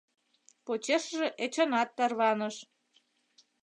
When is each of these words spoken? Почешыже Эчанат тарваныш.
Почешыже 0.65 1.27
Эчанат 1.45 1.89
тарваныш. 1.97 2.55